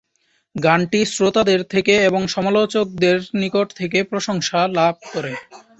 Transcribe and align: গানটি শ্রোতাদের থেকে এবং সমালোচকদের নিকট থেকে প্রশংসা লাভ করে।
গানটি 0.55 0.99
শ্রোতাদের 1.05 1.61
থেকে 1.65 1.93
এবং 2.03 2.21
সমালোচকদের 2.27 3.17
নিকট 3.33 3.67
থেকে 3.75 3.99
প্রশংসা 4.03 4.59
লাভ 4.77 4.95
করে। 5.13 5.33